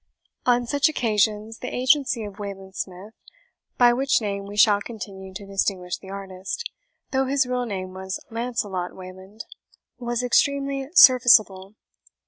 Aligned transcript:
On 0.47 0.65
such 0.65 0.89
occasions 0.89 1.59
the 1.59 1.67
agency 1.71 2.23
of 2.23 2.39
Wayland 2.39 2.75
Smith 2.75 3.13
(by 3.77 3.93
which 3.93 4.19
name 4.19 4.45
we 4.47 4.57
shall 4.57 4.81
continue 4.81 5.31
to 5.35 5.45
distinguish 5.45 5.99
the 5.99 6.09
artist, 6.09 6.67
though 7.11 7.25
his 7.25 7.45
real 7.45 7.67
name 7.67 7.93
was 7.93 8.19
Lancelot 8.31 8.95
Wayland) 8.95 9.45
was 9.99 10.23
extremely 10.23 10.87
serviceable. 10.95 11.75